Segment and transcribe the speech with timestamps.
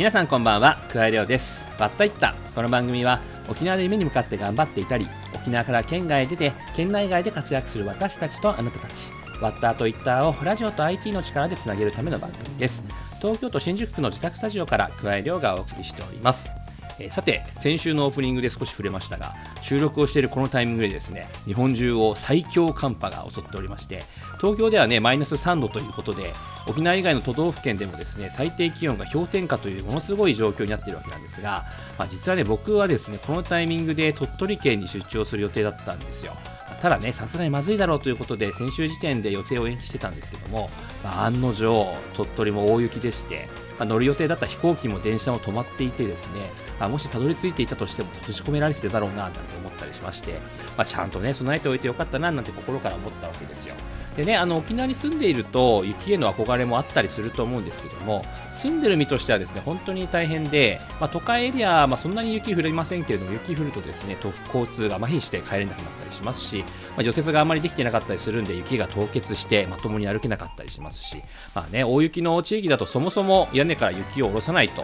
[0.00, 1.68] 皆さんこんばんは桑井亮です。
[1.78, 9.10] わったいったこの番組は沖縄で夢に向かって頑張っていたり沖縄から県外へ出て県内外で活躍する私たちとあなたたち
[9.42, 12.82] ワッターとイッターをラジオと IT の力でつなげるための番組です。
[13.20, 16.50] 東京都新宿区の自宅スタジオから桑井亮がお送りしております。
[16.98, 24.02] えさて先週のオープニングで少し触れましたが収録をしているこのタイミングでですね日本中を最強寒波が襲っておりまして
[24.38, 26.34] 東京ではねマイナス3度ということで
[26.66, 31.64] 沖縄以外の都道府県でもですね最低気温が氷点下というものすごい状況になっているわけなんですが、
[31.98, 36.36] まあ、実はね僕はですねこのタイミングで鳥取県に出張する予定だったんですよ
[36.80, 40.70] ただね、さすがにまずいだろうということで、先週時点で予定を延期してたんですけども、
[41.04, 46.40] まあ、案の定、鳥取も大雪でして、まあ乗る予定だった飛行機も電車も止まっていてですね、
[46.78, 50.32] まあもしたどり着いていたとしても閉じ込められてただろうななんて思ったりしまして、
[50.76, 53.74] まあ、ちゃんとね、備えておいてよかったななんて心から思ったわけですよ。
[54.16, 64.16] でね、あの沖縄に住んでいると雪への憧れもあったりすると思うんですけども住んでる身としてはですね本当に大変で、まあ、都会エリア、まあ、そんなに雪降りませんけれども雪降るとですね
[64.46, 71.22] 交通が麻痺して帰れなくなったりしますし、まあ、除雪があまりできてなかったりするんで雪が凍結してまともに歩けなかったりしますし、
[71.54, 74.82] まあね、大雪の地域だとそもそも屋根から雪を下ろさないと、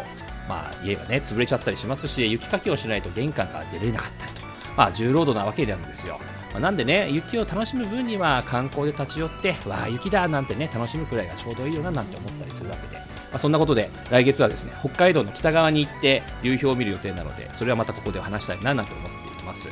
[0.49, 4.41] まあ、家がね潰れちゃったりしますし雪かきをしないと玄関から出れなかったりと、
[4.77, 6.19] まあ、重労働なわけなんですよ。
[6.57, 13.03] まあなんでね、雪を楽しむ分には観光で立ち寄って、わあ、雪だなんてね、楽しむくらいがちょうどいいよななんて思ったりするわけで、ま
[13.35, 19.69] あ、そんなことで、来月はですね、北海道の北側に行って、流氷を見る予定なので、それはまたここで話したいななんて思っています。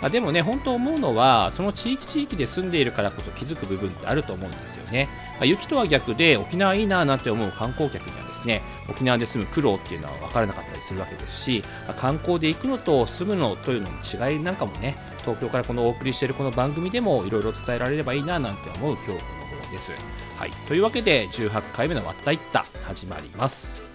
[0.00, 5.08] まあ、でもね、本当思うのは、その地域地域で住んでいるからこそ気づく部分ってあると思うんですよね。
[5.38, 19.18] まあ、雪とは逆で、沖縄いいななんて思う観光客にはですね、沖縄で住む苦労っていうのは分からなかったりするわけですし、まあ観光で行くのと住むのというのの違いなんかもね、東京からこのお送りしているこの番組でもいろいろ伝えられればいいななんて思う今日この
[19.62, 19.90] 頃です。
[20.36, 23.85] はい、というわけで18回目の「わったいった」始まります。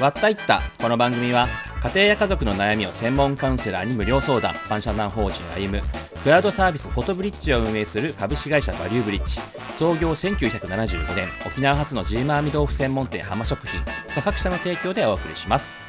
[0.00, 0.62] わったいった。
[0.80, 1.48] この番組は
[1.82, 5.82] 家庭や家族の悩みを専門カウンセラーに無料相談万社団法人歩む
[6.22, 9.40] クラウドサービスフォトブリッジを運営する株式会社バリューブリッジ。
[9.76, 13.80] 創業1975年沖縄初のジーマーミ豆腐専門店浜食品。
[14.14, 15.84] の各社の提供でお送りします。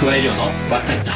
[0.00, 1.12] 加え量のわったいった。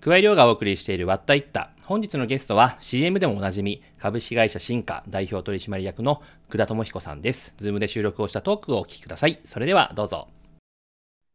[0.00, 6.20] 加え量がお送りしているわったいった本日のゲストは CM でもおなじみ株式会社新華代表取締役の
[6.50, 10.26] 久田智彦さんですズームで収録をしたトークをお聞きくださいそれではどうぞ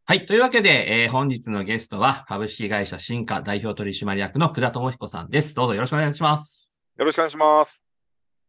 [0.03, 0.25] はい。
[0.25, 5.55] というわけで、えー本日のゲストは株式会社新華代表取締役の久田智彦さんです。
[5.55, 6.83] どうぞよろしくお願いします。
[6.97, 7.81] よろしくお願いします。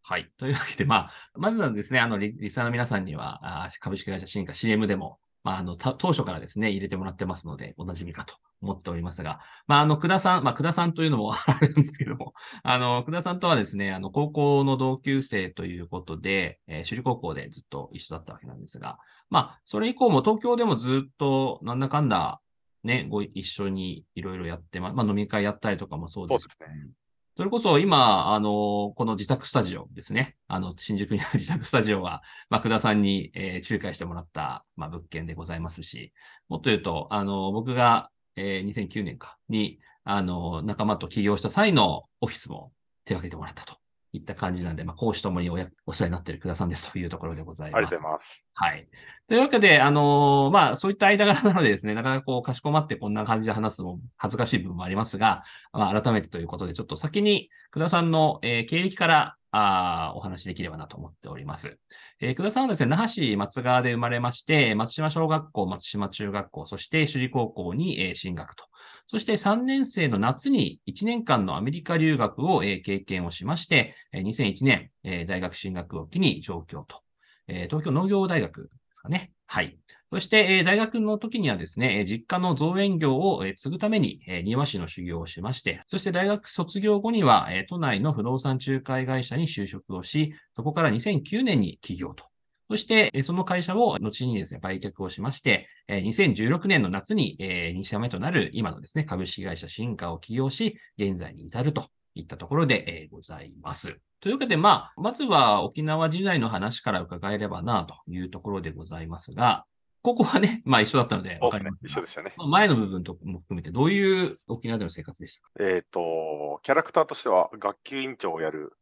[0.02, 0.28] はい。
[0.38, 18.98] というわけで、まあ、まずはですね、あの、リリスナーの皆さんには、あー株式会社新華 CM でも、まあ、あの、当初からですね、入れてもらってますので、おなじみかと思っておりますが、まあ、あの、久田さん、まあ、久田さんというのも あれなんですけども、あの、久田さんとはですね、あの、高校の同級生ということで、えー、首里高校でずっと一緒だったわけなんですが、
[19.30, 22.40] まあ、それ以降も東京でもずっと、なんだかんだ、
[22.84, 26.90] ね、ご一緒にいろいろやってま、まあ、飲み会やったりとかもそうですそうですね。
[27.36, 30.36] それこそ今、あの、この自宅スタジオですね。
[30.48, 36.12] あの、新宿にある自宅スタジオは、まあ、久田さんに、えー仲介してもらった、まあ、物件でございますし、
[36.48, 42.70] もっと言うと、あの、僕が、えー2009年かに、あの、仲間と起業した際のオフィスも
[43.06, 43.76] 手掛けてもらったと
[44.12, 48.00] いった感じなんで、まあ、講師ともにおやお世話になっている久田さんですというところでございますありがとう。
[48.00, 48.44] ございます。
[48.54, 48.88] はい。
[49.28, 61.78] というわけで、あのーまあ、そういった間柄なのでですね、なかなかこう、かしこまってこんな感じで話すのも恥ずかしい部分もありますが、まあ、改めてということで、ちょっと先に、久田さんの、えー経歴から、あお話しできればなと思っております。
[62.20, 68.64] えー久田さんはですね、那覇市松川で生まれまして、松島小学校、松島中学校、そして首里高校に、えー進学と。
[69.08, 77.02] そして3年生の夏に1年間のアメリカ留学を、えー経験をしまして、えー2001年、えー大学進学を機に上京と。
[77.46, 79.32] えー東京農業大学ですかね。
[79.52, 79.76] はい。
[80.10, 92.24] そして、え大学の時にはですね、実家の造園業を、え継ぐために、え庭師の修行をしまして、そして大学卒業後には、え都内の不動産仲介会社に就職をし、そこから2009年に起業と。
[92.70, 103.96] そして、えその会社を後にですね、売却をしまして、え2016年の夏に、え2社目となる今のですね、株式会社新華を起業し、現在に至るといったところで、えーございます。
[104.20, 109.64] というわけで、まあ、まずは沖縄時代の話から伺えればなというところでございますが、
[110.02, 111.76] ここはね、まあ一緒だったのでそうですねわかりま。
[111.76, 112.34] すが一緒で、したね。
[112.36, 115.48] まあ前の部分とも含めてどういう沖縄での生活でしたか？
[115.60, 118.72] えっ、と、キャラクターとしては学級委員長をやる、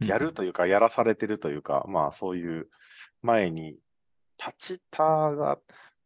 [0.00, 2.68] やるというか、やらされてるというか、まあそういう
[3.22, 3.76] 前に、
[4.38, 5.58] 立ちたが、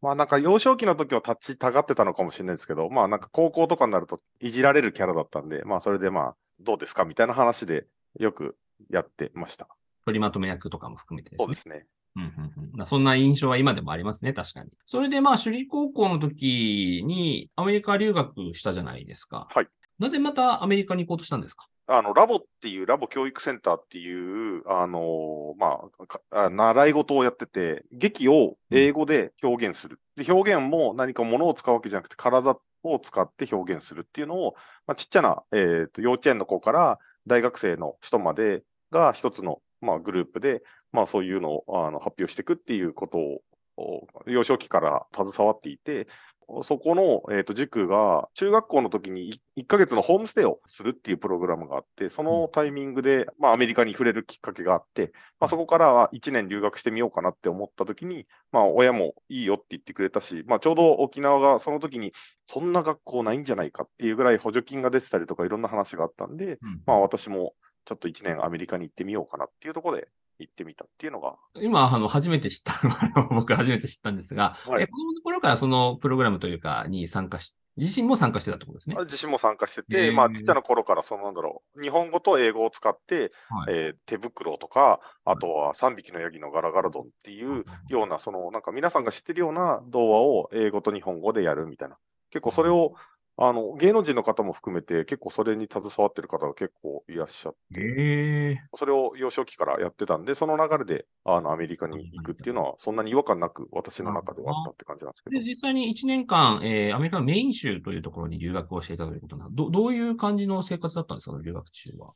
[0.03, 7.05] まあなんか幼少期の時は立ちたがってたのかもしれないですけど、まあなんか高校とかになるといじられるキャラだったんで、まあそれでまあどうですか？
[7.05, 7.87] みたいな話で
[8.19, 8.57] よく
[8.91, 9.69] やってました。
[10.05, 11.45] 取りまとめ役とかも含めてですね。
[11.47, 11.87] そうですね。
[12.17, 14.71] うんうんうんまあそんな印象は今でもありますね、確かに。
[14.87, 19.47] それでまあ、首里高校の時にアメリカ留学したじゃないですか。
[19.51, 19.69] はい。
[19.99, 21.67] なぜまたアメリカに行こうとしたんですか？
[21.91, 25.81] あの、ラボっていう、ラボ教育センターっていう、あのま
[26.31, 29.99] あ、習い事をやってて、劇を英語で表現する。
[30.15, 34.55] で、表現も何か物を使うわけじゃなくて、体を使って表現するっていうのを、
[34.87, 40.63] まあ、ちっちゃな、えっ、と、幼稚園の子から大学生の人までが一つの、まあ、グループで、
[40.93, 46.07] まあ、そういうのをあの発表していくっていうことを、幼少期から携わっていて、
[46.63, 62.15] そこの、えー、と塾が中学校の時に1ヶ月のホームステイをするっていうプログラムがあって、そのタイミングで、まあ、アメリカに触れるきっかけがあって、まあ、そこからは1年留学してみようかなって思った時に、まあ、親もいいよって言ってくれたし、まあ、ちょうど沖縄がその時に
[62.47, 66.83] そんな学校ないんじゃないかっていうぐらい補助金が出てたりとかいろんな話があったんで、うん。
[66.87, 67.55] まあ、私も
[67.85, 74.85] ちょっと1年アメリカに行ってみようかなっていうところで行ってみたっていうのが、今、あの、初めて知った のは、僕初めて知ったんですが、はい。
[74.85, 78.97] え子供の頃からそのプログラムというか、に参加し、自身も参加してたってことですね。
[79.05, 80.13] 自身も参加してへて、ー。
[80.13, 83.75] まあ、ちっちゃな頃から、そのなんだろう、日本語と英語を使って、はい。
[83.75, 91.99] えー手袋とか、あとは3匹のヤギのガラガラドンっていうような、そのなんか皆さんが知ってるような童話を英語と日本語でやるみたいな。
[92.31, 92.95] 結構それを、
[93.41, 97.87] あの、芸能人の方も含めて、結構それに携わってる方が結構いらっしゃって、
[98.75, 105.45] それを幼少期からやってたんで、その流れで、あの、アメリカに行くっていうのは、そんなに違和感なく、私の中ではあったって感じなんですけで、ど。
[105.45, 112.15] 実際に1年間、えーアメリカのメイン州というところに留学をしていたということなど、どういう感じの生活だったんですか、留学中は？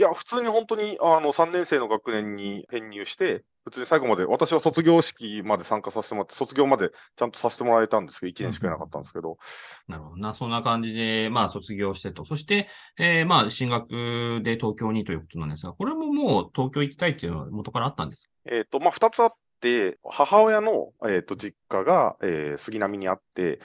[0.00, 9.36] いや、普通に本当に、あの、3年生の学年に編入して、普通に最後まで、私は卒業式まで参加させてもらって、卒業までちゃんとさせてもらえたんですけど、1年しかいなかったんですけど、
[9.88, 10.32] なるほどな。
[10.32, 12.24] そんな感じで、まあ、卒業してと。
[12.24, 12.68] そして、
[12.98, 18.30] えーまあ、進学で東京にということなんですが、これももう東京行きたいっていうのは元からあったんですか？
[18.50, 23.60] えっ、と、まあ、2つあって、母親の、えっ、と、実家が、えー杉並にあって、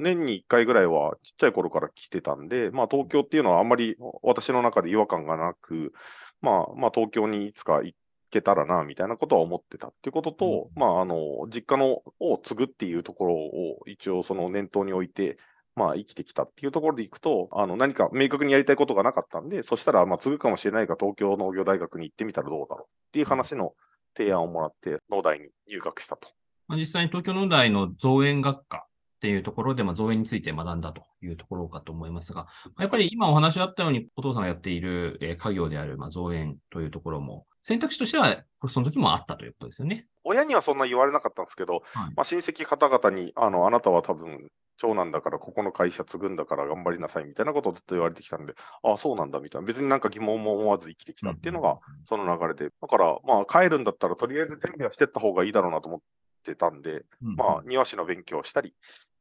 [0.00, 5.92] 年に1回ぐらいはちっちゃい頃から来てたんで、まあ、東京っていうのはあんまり私の中で違和感がなく、
[6.40, 7.94] まあ、まあ、東京にいつか行
[8.30, 15.38] けたらな、みたいなことは思ってたっていうことと、まあ、あの、実家のを継ぐっていうところを一応その念頭に置いて、
[15.76, 23.74] まあ、生きてきたっていうところでいくと、あの、何か明確にやりたいことがなかったんで、そしたら、まあ、継ぐかもしれないが、東京農業大学に行ってみたらどうだろうっていう話の
[24.16, 26.28] 提案をもらって、農大に入学したと。
[26.68, 28.86] まあ、実際に東京農大の造園学科
[29.20, 32.46] っていうところで、まあ、造園について学んだというところかと思いますが、
[32.78, 40.06] やっぱり今お話あったように、お父さんがやっている、えー家業である、まあ、造園というところも、選択肢としては、その時もあったということですよね。
[40.24, 42.14] 親にはそんな言われなかったんですけど、はい。
[42.16, 56.00] まあ、親戚方々に、あの、あなたは多分、長男だから、ここの会社継ぐんだから頑張りなさいみたいなことをずっと言われてきたんで、ああ、そうなんだみたいな、別になんか疑問も思わず生きてきたっていうのが、その流れで、だから、まあ、帰るんだったら、とりあえず準備はしてった方がいいだろうなと思っ
[56.44, 58.74] てたんで、うん、まあ、庭師の勉強をしたり、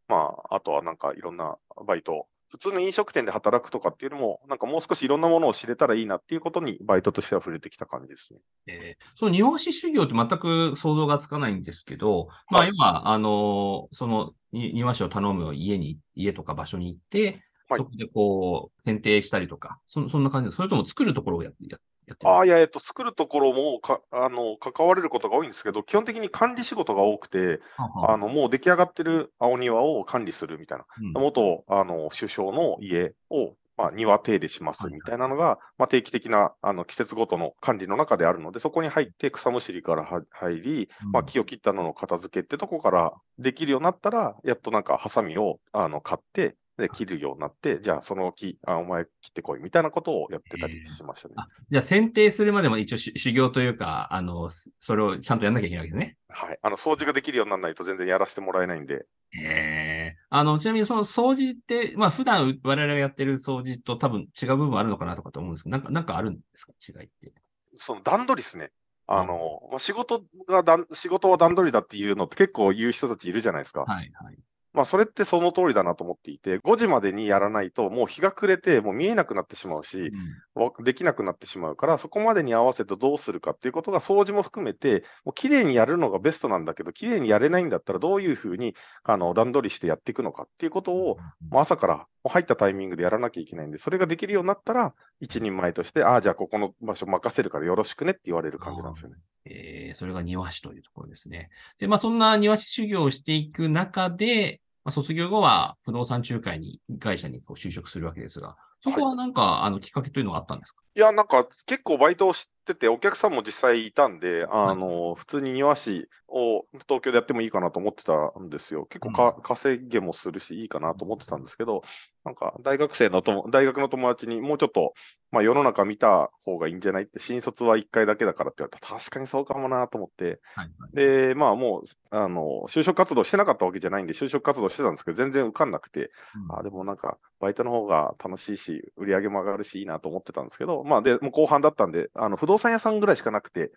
[0.09, 1.57] まあ、あとはなんかいろんな
[1.87, 8.39] バイト、普通の飲食店で働くとかっていうのも、なんかもう少しいろんなものを知れたらいいなっていうことに、バイトとしては触れてきた感じですね。
[8.67, 20.57] えーその庭師修行って全く想像がつかないんですけど、まあはい今、あのーそのに庭師を頼む家に、家とか場所に行って、はいそこでこう、剪定したりとか、そそんな感じです。
[20.57, 21.79] それとも作るところをやってる
[22.23, 28.17] ああ、いや、えっと、作るところもか、あの、関われることが多いんですけど、基本的に管理仕事が多くて、ははあ。
[28.17, 30.85] の、もう出来上がってる青庭を管理するみたいな。
[31.01, 31.13] うん。
[31.13, 51.35] 元、あの、首相の家を、まあ、庭手入れしますはいみたいなのが、まあ、定期的な、あの、季節ごとの管理の中であるので、そこに入って草むしりからは入り、まあ、木を切ったのの片付けってとこからできるようになったら、やっとなんか、ハサミを、あの、買って、で、切るようになって、じゃあ、その木、あ、お前切ってこい、みたいなことをやってたりしましたね。
[51.37, 56.17] あじゃあ、剪定するまでも一応し修行というか、あの、それをちゃんとやんなきゃいけないわけですね。
[56.29, 56.59] はい。
[56.61, 60.15] あの、掃除ができるようにならないと全然やらせてもらえないんで、へえ。
[60.29, 66.73] あの、ちなみにその掃除って、まあ普段我々がやってる掃除と多分違う部分あるのかなとかと思うんですけど、なんか、なんかあるんですか？
[66.87, 67.33] 違いって。
[67.77, 68.71] その段取りですね。
[69.07, 73.81] あの、まあ、仕事がだん、仕事は段取りだっていうのって結構言う人たちいるじゃないですか。
[73.81, 74.37] はい、はい。
[74.71, 80.11] まあ、それってその通りだなと思っていて、5時までにやらないと、もう日が暮れて、もう見えなくなってしまうし、
[80.53, 91.17] わできなくなってしまうから、そこまでに合わせてどうするかっていうことが、掃除も含めて、もう綺麗にやるのがベストなんだけど、綺麗にやれないんだったら、どういうふうにあの段取りしてやっていくのかっていうことを、
[91.49, 99.17] まあ朝からもう入ったタイミングでやらなきゃいけないんで、それができるようになったら、一人前として、ああ、じゃあここの場所任せるからよろしくねって言われる感じなんですよね。
[99.45, 101.49] えー、それが庭師というところですね。
[101.79, 110.83] で、まあそんな庭師修行をしていく中で、まあ、卒業後は不動産仲介に、会社にこう就職するわけですが、そこはなんか、はい、あの、きっかけというのがあったんですか？
[110.95, 118.85] いや、なんか結構バイトをしてて、お客さんも実際いたんで、あの、はい、普通に庭師を東京でやってもいいかなと思ってたんですよ。
[118.85, 121.83] 結構か、うん、稼げもするし、いいかなと思ってたんですけど、
[122.25, 124.93] なんか大学生のと大学の友達にもうちょっと、
[125.31, 128.93] まあ世の中見た方がいいんじゃないって、新卒は1回だけだからって言われた。
[128.93, 136.11] ら、確かにそうかもなと思って、はいはい、で、まあもう、あの、就職活動してなかったわけじゃないんで、就職活動してたんですけど、全然受かんなくて、
[136.49, 143.71] うん、あでもなんか、バイトの方が楽しいし、売り上げも上がるし、いいなと思ってたんですけど、まあで、もう後半だったんで、あの、不動産屋さんぐらいしかなくて、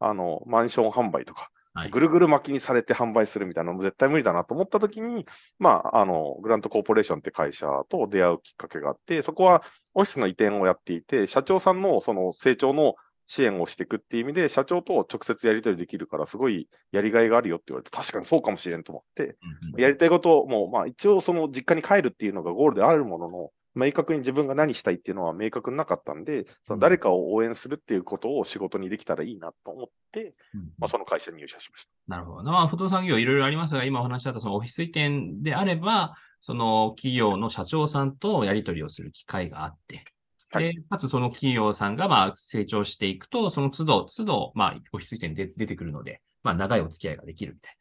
[0.00, 1.50] あの、マンション販売とか、
[1.90, 5.26] ぐるぐる巻きにされて販売するみたいなのも絶対無理だなと思ったときに、
[5.58, 12.94] まあ、あの、グラントコーポレーションって会社と出会うきっかけがあって、そこはオフィスの移転をやっていて、社長さんのその成長の
[13.26, 19.36] 支援をしていくっていう意味で、社長と直接やり取りできるから、すごいやりがいがあるよって言われて、確かにそうかもしれんと思って、
[19.76, 31.90] やりたいことも、まあ一応その実家に帰るっていうのがゴールであるものの、明確に自分が何したいっていうのは明確になかったんで、その誰かを応援するっていうことを仕事にできたらいいなと思って、うん、まあ、その会社に入社しました。
[32.06, 32.50] なるほど。
[32.50, 40.04] まあ、不動産業いろいろありますが、今お話しあったそのオフィス移転であれば、その企業の社長さんとやり取りをする機会があって、
[40.50, 47.76] はい、で、かつその企業さんがまあ成長していくと、その都度、都度、まあ、オフィス移転で出てくるので、まあ、長いお付き合いができるみたい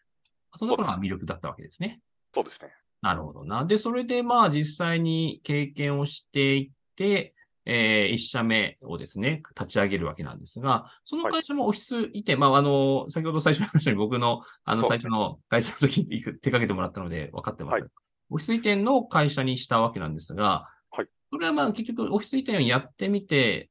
[0.52, 0.58] な。
[0.58, 2.00] そんなことが魅力だったわけですね。
[2.34, 2.74] そうですね。
[3.04, 3.66] なるほどな。
[3.66, 17.82] で、それでまあ実際に経験をしていって、えー、一社目をですね、立ち上げるわけなんですが、その会社もオフィス移転、はい、まあ、あの、先ほど最初に話に僕の、あの、最初の会社の時に手掛けてもらったので分かってます。
[17.82, 17.90] はい、
[18.30, 21.08] オフィス移転の会社にしたわけなんですが、はい。
[21.30, 23.70] それはまあ結局オフィス移転をやってみて、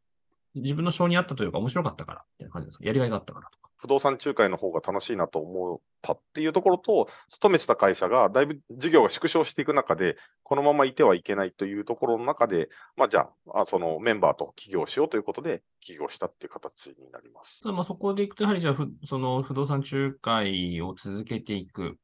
[0.54, 2.84] 自分の性に合ったというか面白かったからっていう感じですか？
[2.84, 3.70] やりがいがあったからとか。
[3.82, 17.60] 不動産仲介の方が楽しいなと思ったっていうところと、勤めてた会社がだいぶ事業が縮小していく中で、このままいてはいけないというところの中で、まあ、じゃあ、そのメンバーと起業しようということで、起業したっていう形になります。
[17.64, 21.98] まあそこでいくと、やはりじゃあ、その不動産仲介を続けていく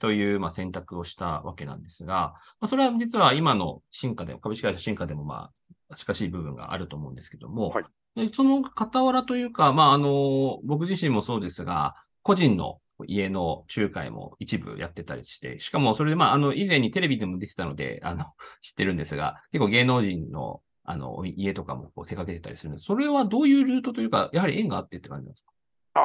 [0.00, 5.50] という、まあ、選択をしたわけなんですが、まあ、それは実は今の進化でも、株式会社進化でも、ま
[5.90, 7.84] あ、近しい部分があると思うんですけども、はい、
[8.16, 18.24] でその傍らというか、まあ、あの、僕自身もそうですが、個人の家の仲介も一部やってたりして、しかもそれで、まあ、あの、以前にテレビでも出てたので、あの、
[18.62, 22.84] 知ってるんですが、結構芸能人の、あの、家とかもこう手掛けてたりするんです。
[22.84, 25.50] それはどういうルートというか、やはり縁があってって感じなんですか？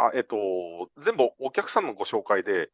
[0.08, 0.38] あ、えっと、
[1.04, 2.70] 全部お客さんのご紹介で、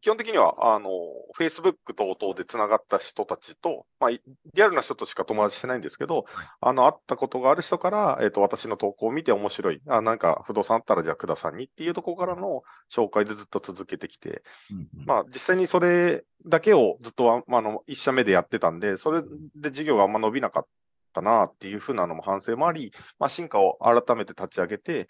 [0.00, 0.90] 基本的には、あの、
[1.36, 4.20] Facebook 等々で繋がった人たちと、まあ、リ
[4.62, 12.62] アルな人としか友達してないんですけど、はい、あの、会ったことがある人から、えっ、と、私の投稿を見て面白い、あ、なんか不動産あったらじゃあくださんにっていうところからの
[12.94, 19.22] 紹介でずっと続けてきて、うんうん、まあ、実際にそれだけをずっと、あの、一社目でやってたんで、それ
[19.56, 20.66] で事業があんま伸びなかっ
[21.12, 25.08] たなっていうふうなのも反省もあり、まあ、進化を改めて立ち上げて、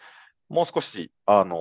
[0.53, 1.57] もう少し、あの、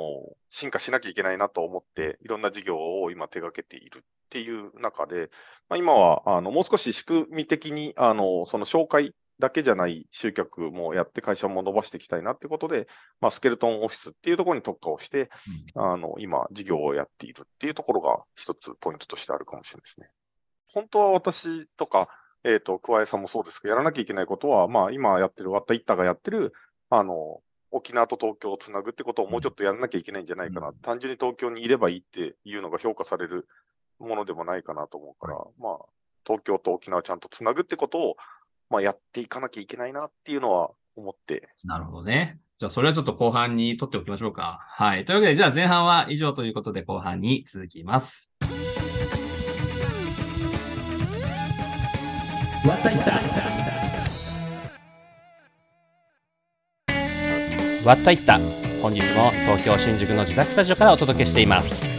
[0.50, 5.30] 進化しなきゃいけないなと思って、いろんな事業を今手掛けているっていう中で、
[5.70, 12.90] まあ、今は、あの、もう少し仕組み的に、あの、その紹介だけじゃない集客もやって会社も伸ばしていきたいなってことで、
[13.22, 15.30] まあ、スケルトンオフィスっていうところに特化をして、
[15.74, 20.10] うん、あの、今、事業をやっているっていうところが一つポイントとしてあるかもしれないですね。
[20.68, 22.10] 本当は私とか、
[22.44, 26.52] えっ、ー、と、桑江さんもそうですけど、やらなきゃいけないことは、まあ、今やってる、ワッタイッタがやってる、
[26.90, 27.42] あの、
[27.72, 33.48] 沖縄と東京をつなぐってことをもうちょっとやらなきゃいけないんじゃないかな、うん、単純に東京にいればいいっていうのが評価される
[34.00, 35.86] ものでもないかなと思うから、はい、まあ、
[36.26, 38.16] 東京と沖縄をちゃんとつなぐってことを、
[38.70, 41.50] まあ、やっていかなきゃいけないなっていうのは思って。
[41.64, 42.40] なるほどね。
[42.58, 44.60] じゃあ、それはちょっと後半に取っておきましょうか。
[44.62, 45.06] はい。
[45.06, 48.32] というわけで、じゃあ前半は以上ということで後半に続きます。
[52.68, 53.11] わったいった
[57.84, 58.38] わったいった
[58.80, 61.90] 本日も東京新宿の自宅スタジオからお届けしています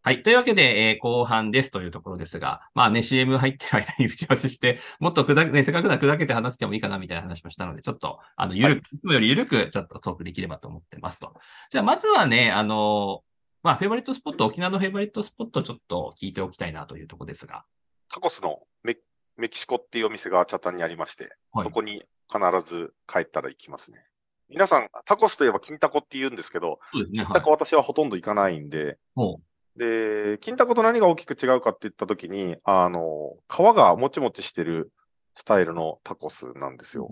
[0.00, 0.22] はい。
[0.22, 11.34] というわけで、えー、後半ですというところですが、まあね、CM 入ってる間に打ち合わせして、もっと砕け、ね、せっかくな砕けて話してもいいかなみたいな話もしたので、ちょっと、あの、ゆるく、はい、いつもよりゆるく、ちょっとトークできればと思ってますと。
[11.70, 13.24] じゃあ、まずはね、あの、
[13.64, 17.64] まあ、フェイバリットスポット、沖縄のフェイバリットスポット、ちょっと聞いておきたいなというところですが。
[18.08, 18.96] タコスのメ
[19.36, 24.04] メキシコっていうお店がチャタンにありまして、はい、そこに必ず帰ったら行きますね。
[24.48, 34.92] 皆さん、タコスといえば金タコって言うんですけど、そうですね、金タコ私はほとんど行かないんで、はい、で、金タコと何が大きく違うかって言ったときに、あの、皮がもちもちしてる
[35.34, 37.08] スタイルのタコスなんですよ。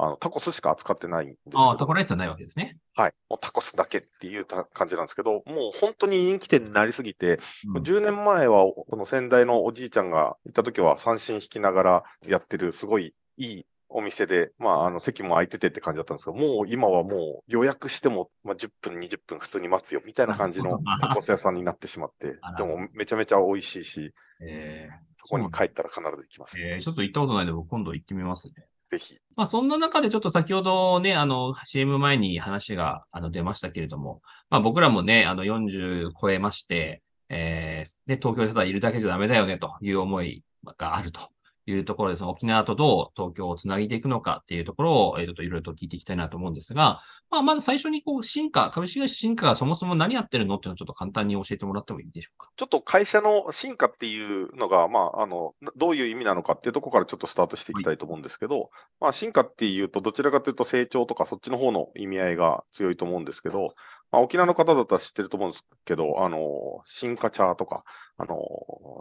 [0.00, 2.78] あの、タコスしか扱ってないんですああ、タコライスはないわけですね。
[2.94, 3.14] はい。
[3.28, 7.40] もうタコスだけっていう感じなんですけど、もう本当に人気店になりすぎて、
[7.74, 28.54] うん、10年前は、この先代のおじいちゃんがいた時は三振引きながらやってる、すごいいいお店で、まあ、あの、席も空いててって感じだったんですけど、もう今はもう予約しても、まあ、10分、20分普通に待つよ、みたいな感じのタコス屋さんになってしまって、でもめちゃめちゃ美味しいし、えー、そこに帰ったら必ず行きます、えー、ちょっと行ったことないので、今度行ってみますね。
[28.90, 29.18] ぜひ。
[29.36, 40.42] まあ、そんな中でちょっと先ほどね、あの、CM 前に話があの出ましたけれども、まあ、僕らもね、あの、40超えまして、えー、で、東京でただいるだけじゃダメだよね、という思い
[40.76, 41.30] があると
[41.70, 52.50] いうところで、その沖縄とどう東京をつなげていくのかっていうところを、えー、ちょっといろいろと聞いていきたいなと思うんですが、まあ、まず最初にこう、進化、株式会社進化がそもそも何やってるのっていうのをちょっと簡単に教えてもらってもいいでしょうか？
[52.56, 58.68] ちょっと会社の進化っていうのが、まあ、あの、どういう意味なのかっていうところからちょっとスタートしていきたいと思うんですけど、はい、
[59.00, 63.74] まあ、進化っていうと、どちらかというと成長とかそっちの方の意味合いが強いと思うんですけど、
[64.10, 66.38] まあ、沖縄の方だったら知ってると思うんですけど、あの、
[66.84, 67.84] 進化チャーとか、
[68.16, 68.38] あの、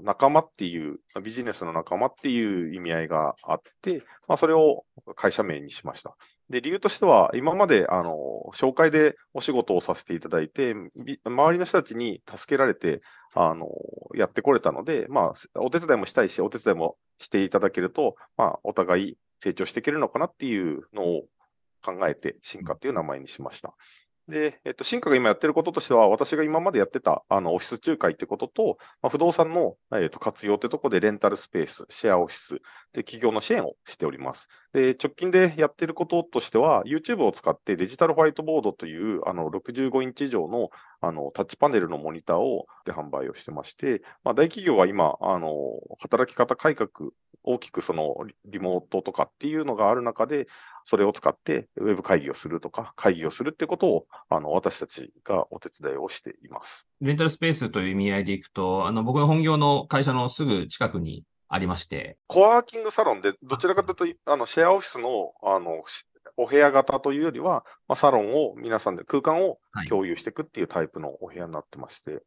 [0.04, 4.86] 仲間っていう、ビジネスの仲間っていう意味合いがあって、まあ、それを
[5.16, 6.16] 会社名にしました。
[6.50, 8.14] で、理由としては、今まで、あの、
[8.54, 10.74] 紹介でお仕事をさせていただいて、
[11.26, 13.02] 周りの人たちに助けられて、
[13.34, 13.68] あの、
[14.16, 21.24] やってこれたので、まあ、お手伝いもしたいし、お手伝いもしていただけると、まあ、お互い成長していけるのかなっていうのを
[21.84, 23.74] 考えて、進化っていう名前にしました。
[24.27, 32.60] で、えっと、進化が今やってることとしては、私が今までやってた、あの、オフィス仲介ってことと、まあ、不動産の、えっと、活用ってとこでレンタルスペース、シェアオフィス
[32.98, 34.48] で企業の支援をしております。
[34.74, 45.51] で、直近でやってることとしては、YouTube を使ってデジタルホワイトボードという、あの、65インチ以上の、あの、タッチパネルのモニターをで販売をしてまして、まあ、大企業は今、あの、
[46.00, 47.12] 働き方改革、
[47.44, 50.48] 大きくそのリモートとかっていうのがある中で、
[50.83, 56.88] それを使ってウェブ会議をするとか、会議をするってことを、あの、私たちがお手伝いをしています。
[57.00, 62.18] レンタルスペースという意味合いでいくと、あの、僕の本業の会社のすぐ近くにありまして。
[62.27, 65.83] コワーキングサロンで、どちらかというと、あの、シェアオフィスの、あの、
[66.36, 72.22] お部屋型というよりは、まあ、サロンを皆さんで空間を共有していくっていうタイプのお部屋になってまして、はい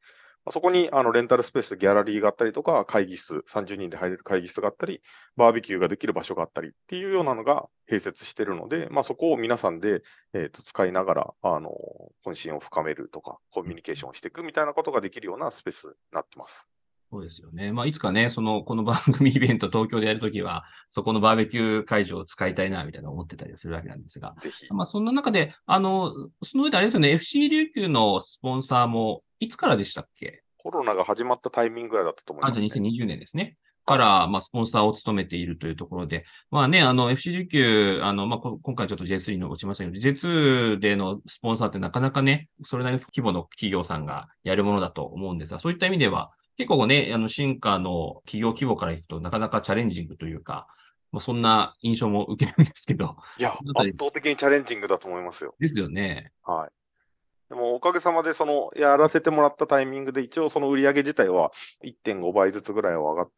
[0.49, 5.03] そこにあのレンタルスペース、ギャラリーがあったりとか、会議室、30人で入れる会議室があったり、
[5.37, 10.03] バーベキューができる場所があったりっていうようなのが併設しているので、まあ、そこを皆さんで、
[10.33, 11.71] えー、と使いながら、あの、
[12.25, 16.67] 懇親を深めるとか、コミュニケーションをしていくみたいなことができるようなスペースになってます。
[17.11, 17.73] そうですよね。
[17.73, 24.37] まあ、いつかね、その、この番組 イベント東京でやるときは、そこのバーベキュー会場を使いたいな、みたいな思ってたりするわけなんですが。
[24.71, 30.43] まあ、そんな中で、あの、その上であれですよね、FC 琉球のスポンサーも、いつからでしたっけ？
[30.59, 33.57] コロナが始まったタイミングぐらいだったと思います、ね、あ、じゃあ2020年ですね。
[33.87, 50.67] から、まあ、スポンサーを務めているというところで、まあね、あの、FC 琉球、あの、まあ、今回ちょっと J3 の落ちましたけど、J2 でのスポンサーってなかなかね、それなりの規模の企業さんがやるものだと思うんですが、そういった意味では、結構ね、あの、進化の企業規模からいくとなかなかチャレンジングというか、
[51.11, 53.17] まあ、そんな印象も受けるんですけど。
[53.39, 55.55] いや、圧倒的にチャレンジングだと思いますよ。
[55.59, 56.33] ですよね。
[56.43, 56.71] はい。
[57.49, 61.51] でも、おかげさまで、その、やらせてもらったタイミングで、一応その売り上げ自体は
[61.83, 63.31] 1.5倍ずつぐらいは上がっ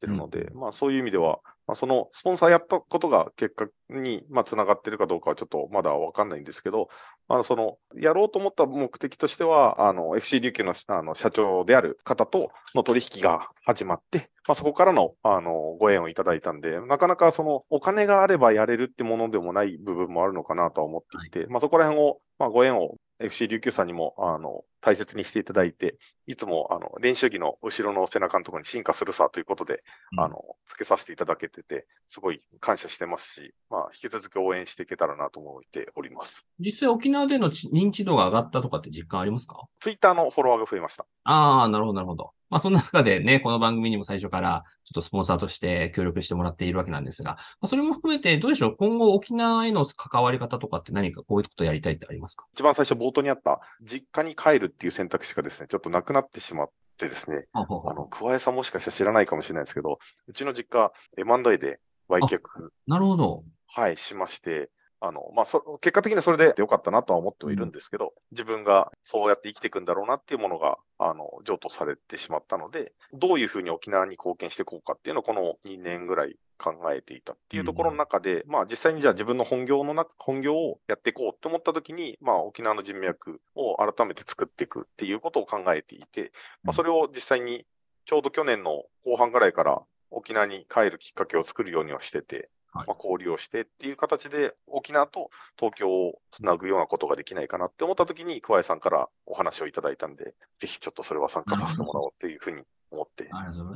[0.00, 6.88] てるので、うん、まあそういう意味では、まあ、そのスポンサーやったことが結果に、まあ、つながってるかどうかはちょっとまだわかんないんですけど、
[7.28, 36.44] まあ、その、やろうと思った目的としては、あの、FC 琉球のあの社長である方との取引が始まって、まあ、そこからの、あの、ご縁をいただいたんで、なかなかその、お金があればやれるってものでもない部分もあるのかなとは思っていて、はい、まあ、そこら辺を、まあ、ご縁を FC 琉球さんにも、あの、大切にしていただいて、いつも、あの、練習着の後ろの背中のところに進化するさということで、うん、あの、つけさせていただけてて、すごい感謝してますし、まあ、引き続き応援していけたらなと思っております。
[36.58, 39.66] 実際沖縄での認知度が上がったとかって実感ありますか？
[39.80, 41.06] ツイッターのフォロワーが増えました。
[41.24, 42.32] ああ、なるほど、なるほど。
[42.48, 48.76] まあ、そんな中でね、この番組にも最初からちょっとスポンサーとして協力してもらっているわけなんですが、まあ、それも含めてどうでしょう？
[48.76, 52.46] 今後沖縄への関わり方とかって何かこういうことやりたいってありますか？
[52.54, 62.40] 一番最初冒頭にあった実家に帰るっていう選択肢がですね、ちょっとなくなってしまってですね、あの、桑江さんもしかしたら知らないかもしれないですけど、うちの実家 M&A で売却。
[62.86, 63.44] なるほど。
[63.66, 86.32] はい、しまして、あの、まあ、そ、結果的にそれで良かったなとは思ってはいるんですけど、自分がそうやって生きていくんだろうなっていうものが、あの、譲渡されてしまったので、どういうふうに沖縄に貢献していこうかっていうのをこの2年ぐらい考えていたっていうところの中で、まあ実際にじゃあ自分の本業の中、本業をやっていこうと思ったときに、まあ沖縄の人脈を改めて作っていくっていうことを考えていて、
[86.62, 87.64] まあそれを実際に
[88.04, 103.28] ちょうど去年の後半ぐらいから沖縄に帰るきっかけを作るようにはしてて、はいまあ、交流をしてっていう形で沖縄と東京をつなぐようなことができないかなって思ったときに、桑井さんからお話をいただいたんで、ぜひちょっとそれは参加させてもらおうっていうふうに思って。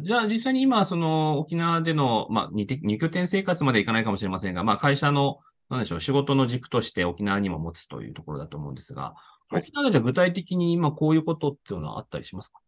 [0.03, 2.67] じゃあ実際に今、その沖縄での、まあ、二
[2.99, 9.15] 拠点生活までいかないかもしれませんが、まあ会社の、なんでしょう、仕事の軸として沖縄にも持つというところだと思うんですが、
[9.49, 9.63] はい。
[9.63, 12.61] 沖縄でじゃあ具体的に今こういうことっていうのはあったりしますか？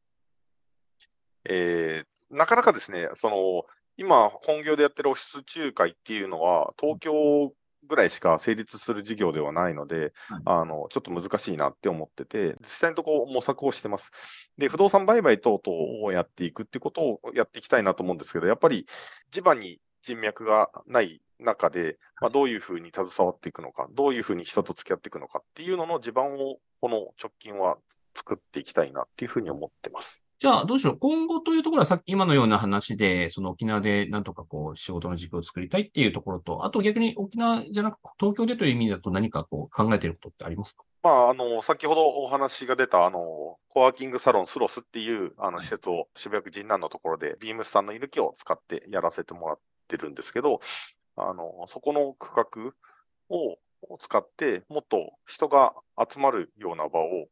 [1.49, 7.53] えーなかなかですね、その、今、本業でやってるオフィス仲介っていうのは、東京
[7.87, 14.11] ぐらいしか成立する事業ではないので、はいあの、ちょっと難しいなって思ってて、実際のところ模索をしてます。
[14.59, 18.87] で、不動産売買等々をやっていくっていうことをやっていきたいなと思うんですけど、やっぱり
[19.31, 27.79] 地場に人脈がない中で、まあ、どういうふうに携わっていくのか、どういうふうに人と付き合っていくのかっていうのの地盤を、この直近は
[28.15, 30.23] 作っていきたいなっていうふうに思ってます。
[30.39, 30.99] じゃあ、どうしよう。
[30.99, 40.85] 今後というところはさっき今のような話で、その沖縄でなんとかこう仕事の軸を作りたいっていうところと、あと逆に沖縄じゃなく東京でという意味だと何かこう考えていることってありますか？
[41.03, 50.61] まあ、あの、先ほどお話が出た、あの、コワーキングサロンスロスっていう、あの、施設を渋谷区神南のところで、ビームスさんのいる木を使ってやらせてもらってるんですけど、
[51.17, 52.73] あの、そこの区画
[53.31, 53.57] を
[54.01, 57.29] 使って、もっと人が集まるような場を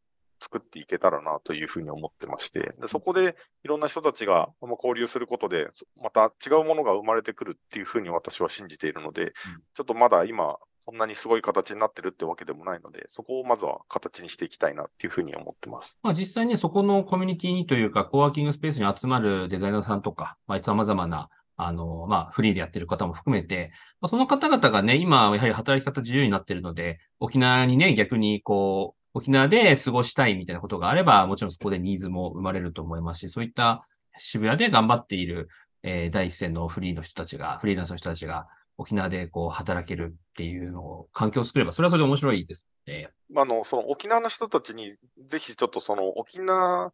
[0.55, 9.33] 作っていけたらなというふうに思ってまして、でそこでいろんな人たちがまあ交流することで、そまた違うものが生まれてくるっていうふうに私は信じているので、
[9.75, 15.97] ちょっとまだ今、そんなにすごい形になってるってわけでもないので、そこをまずは形にしていきたいなっていうふうに思ってます。
[16.03, 33.83] まあ実際にそこのコミュニティにというか、コワーキングスペースに集まるデザイナーさんとか、まあ様々な、あの、まあフリーでやってる方も含めて、まあ、その方々がね、今やはり働き方自由になってるので、沖縄にね、逆にこう、沖縄で過ごしたいみたいなことがあれば、もちろんそこでニーズも生まれると思いますし、そういった
[34.19, 35.49] 渋谷で頑張っている、
[35.85, 44.97] えー第一線のフリーの人たちが、フリーランスの人たちが沖縄でこう働けるっていうのを、環境を作れば、それはそれで面白いですので、あの、その沖縄の人たちに、
[45.27, 46.93] ぜひちょっとその沖縄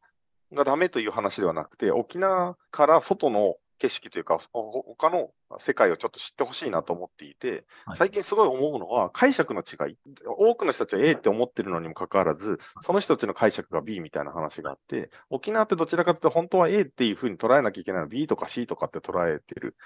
[0.53, 9.97] がダメという話ではなくて、沖縄から外の景色というか、ほ他の世界をちょっと知ってほしいなと思っていてはい、最近すごい思うのは解釈の違い。
[10.25, 19.77] 多くの人たちは A って思ってるのにもかかわらず、その人たちの解釈が B みたいな話があって、沖縄ってどちらかというと本当は A っていうふうに捉えなきゃいけないの B とか C とかって捉えてる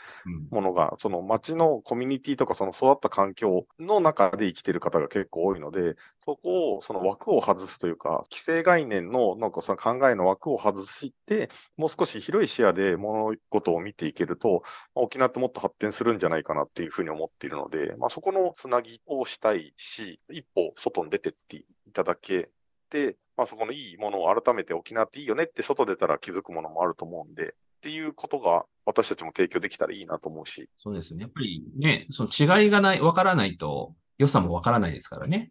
[0.50, 14.62] ものが、その街のコミュニティとかその育った環境の中で生きてる方が結構多いので、そこを、その枠を外すというか、既成概念の、なんかその考えの枠を外して、もう少し広い視野で物事を見ていけると、
[14.94, 22.50] まあ沖縄ってもっと発展するんじゃないかなっていうふうに思っているので、まあ、そこのつなぎをしたいし、一歩外に出てっていただけ
[22.90, 27.46] て、まあ、そこのいいものを改めて沖縄っていいよねって外出たら気づくものもあると思うんで、っ
[27.82, 31.22] ていうことが私たちも提供できたらいいなと思うし、そうですね。
[31.22, 35.50] やっぱりね、その違いがない、わからないと良さもわからないですからね。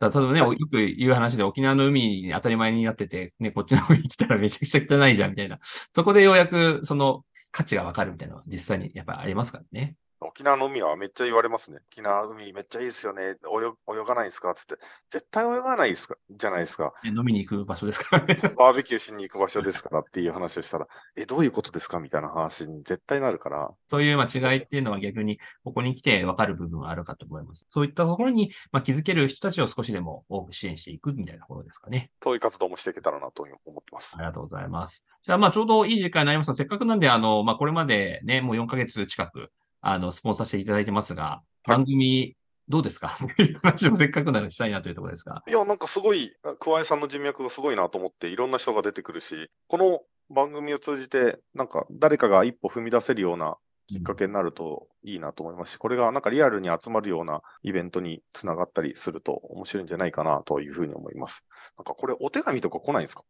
[0.00, 5.58] だ例えばね、よく言う話で沖縄の海に当たり前になってて、ね、こっちの海に来たらめちゃくちゃ汚いじゃんみたいな。
[5.62, 9.96] そこでようやくその価値がわかるみたいなのは実際にやっぱりありますからね。
[10.20, 11.78] 沖縄の海はめっちゃ言われますね。
[11.92, 13.22] 沖縄海めっちゃいいですよね。
[13.22, 14.76] 泳泳がないんですかつって。
[15.10, 16.92] 絶対泳がないですかじゃないですか。
[17.04, 18.36] ね飲みに行く場所ですからね。
[18.56, 27.66] バーベキューしに行く場所ですからっていう話をしたら、え、どういうことですかみたいな話に絶対なるから、そういうまあ違いっていうのは逆にここに来てわかる部分はあるかと思います。
[27.70, 32.10] そういったところにまあ気づける人たちを少しでも多く支援していくみたいなところですかね。
[32.22, 34.20] そういう活動もしていけたらなと思ってますあ。
[34.20, 35.04] りがとうございます。
[35.22, 36.54] じゃあ、まあ、ちょうどいい時間になりました。
[36.54, 39.50] せっかくなんで、あの、まあ、これまでね、もう4ヶ月近く、
[39.90, 42.36] あの、スポンサーしていただいてますが、番組、
[42.68, 43.16] どうですか？
[43.62, 45.42] 話をせっかくならしたいなというところですが。
[45.46, 61.46] いや、なんかすごい、桑井さんの人脈がすごいなと思って、いろんな人が出てくるし、この番組を通じて、なんか誰かが一歩踏み出せるようなきっかけになるといいなと思いますし、これがなんかリアルに集まるようなイベントにつながったりすると面白いんじゃないかなというふうに思います。
[61.78, 63.24] なんかこれお手紙とか来ないんですか？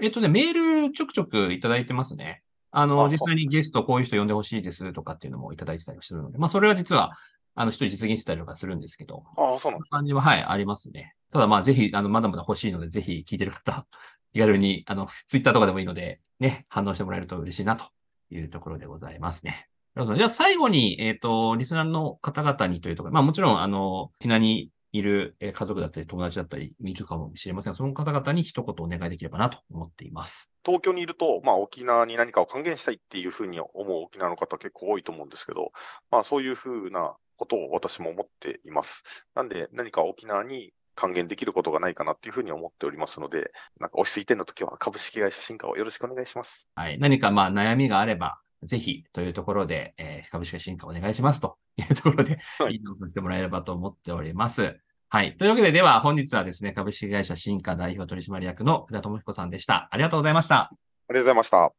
[0.00, 2.42] えっとね、メールちょくちょくいただいてますね。
[2.72, 7.12] あの、あ実際にゲストこういう人呼んでほしいですとかっていうのもいただいてたりするので、まあ、それは実は、
[7.54, 11.14] あの、一人実現してたりとかするんですけど、ああ、そうなんです感じは、はい、ありますね。
[11.32, 13.86] ただ、まあ、ぜひ、あの、まだまだ欲しいので、ぜひ聞いてる方、
[14.32, 17.86] 気軽に、あの、ツイッターとかでもいいので、ね、反応してもらえると嬉しいなと
[18.30, 19.68] いうところでございますね。
[19.96, 20.16] よなるほど。
[20.18, 30.50] じゃあ最後に、えっ、と、リスナーの方々にというところ、まあもちろん、あの、沖縄にいるえー家族だったり友達だったりいるかもしれませんが、その方々に一言お願いできればなと思っています。
[30.64, 35.72] 東京にいると、まあ、沖縄に何かを還元したいっていうふうに思う沖縄の方結構多いと思うんですけど、
[36.10, 39.02] まあ、そういうふうなことを私も思っています。
[39.34, 46.66] なんで、何か沖縄に還元できることがないかなっていうふうに思っておりますので、なんか落ち着いての時は株式会社進化をよろしくお願いします。
[46.74, 46.98] はい。
[46.98, 54.78] 何かまあ悩みがあれば、ぜひというところで、えー株式会社進化お願いしますと いうところで、はいいいのをさせてもらえればと思っております。
[55.08, 55.36] はい。
[55.36, 59.88] というわけで、では本日はですね、株式会社進化代表取締役の福田智彦さんでした。
[59.90, 60.56] ありがとうございました。
[60.56, 60.70] あ
[61.12, 61.72] りがとうございました。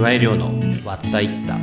[0.00, 0.46] 加え量の
[0.84, 1.54] 割ったいった